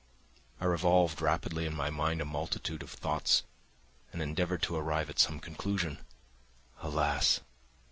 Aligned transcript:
I 0.59 0.65
revolved 0.65 1.21
rapidly 1.21 1.67
in 1.67 1.75
my 1.75 1.91
mind 1.91 2.21
a 2.21 2.25
multitude 2.25 2.81
of 2.81 2.89
thoughts 2.89 3.43
and 4.11 4.19
endeavoured 4.19 4.63
to 4.63 4.75
arrive 4.75 5.11
at 5.11 5.19
some 5.19 5.39
conclusion. 5.39 5.99
Alas! 6.81 7.41